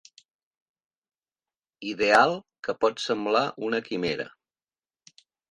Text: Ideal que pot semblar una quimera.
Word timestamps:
Ideal 1.89 2.33
que 2.69 2.75
pot 2.85 3.03
semblar 3.05 3.45
una 3.69 3.83
quimera. 3.91 4.27